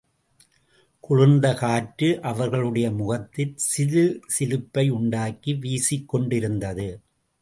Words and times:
குளிர்ந்த 1.03 1.53
காற்று 1.53 2.21
அவர்களுடைய 2.21 2.91
முகத்தில் 2.91 3.53
சிலு 3.67 4.05
சிலுப்பை 4.39 4.89
உண்டாக்கி 4.89 5.53
வீசிக்கொண்டிருந்தது. 5.53 6.89